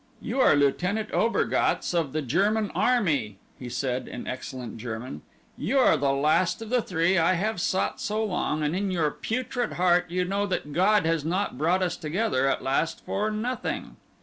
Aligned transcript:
"You 0.19 0.39
are 0.41 0.55
Lieutenant 0.55 1.11
Obergatz 1.11 1.93
of 1.93 2.11
the 2.11 2.23
German 2.23 2.71
Army," 2.73 3.37
he 3.59 3.69
said 3.69 4.07
in 4.07 4.25
excellent 4.25 4.77
German. 4.77 5.21
"You 5.59 5.77
are 5.77 5.95
the 5.95 6.11
last 6.11 6.59
of 6.63 6.71
the 6.71 6.81
three 6.81 7.19
I 7.19 7.33
have 7.33 7.61
sought 7.61 8.01
so 8.01 8.25
long 8.25 8.63
and 8.63 8.75
in 8.75 8.89
your 8.89 9.11
putrid 9.11 9.73
heart 9.73 10.09
you 10.09 10.25
know 10.25 10.47
that 10.47 10.73
God 10.73 11.05
has 11.05 11.23
not 11.23 11.55
brought 11.55 11.83
us 11.83 11.95
together 11.97 12.47
at 12.47 12.63
last 12.63 13.05
for 13.05 13.29
nothing." 13.29 13.95